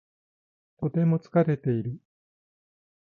[0.79, 1.99] とても疲れている。